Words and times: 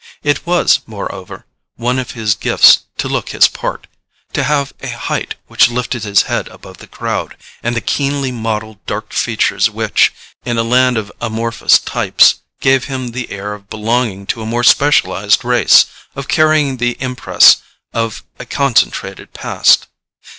It 0.23 0.47
was, 0.47 0.79
moreover, 0.87 1.45
one 1.75 1.99
of 1.99 2.13
his 2.13 2.33
gifts 2.33 2.85
to 2.97 3.07
look 3.07 3.29
his 3.29 3.47
part; 3.47 3.85
to 4.33 4.41
have 4.45 4.73
a 4.81 4.89
height 4.89 5.35
which 5.45 5.69
lifted 5.69 6.05
his 6.05 6.23
head 6.23 6.47
above 6.47 6.79
the 6.79 6.87
crowd, 6.87 7.37
and 7.61 7.75
the 7.75 7.81
keenly 7.81 8.31
modelled 8.31 8.83
dark 8.87 9.13
features 9.13 9.69
which, 9.69 10.11
in 10.43 10.57
a 10.57 10.63
land 10.63 10.97
of 10.97 11.11
amorphous 11.21 11.77
types, 11.77 12.37
gave 12.61 12.85
him 12.85 13.09
the 13.11 13.29
air 13.29 13.53
of 13.53 13.69
belonging 13.69 14.25
to 14.25 14.41
a 14.41 14.45
more 14.47 14.63
specialized 14.63 15.45
race, 15.45 15.85
of 16.15 16.27
carrying 16.27 16.77
the 16.77 16.97
impress 16.99 17.57
of 17.93 18.23
a 18.39 18.45
concentrated 18.47 19.35
past. 19.35 19.85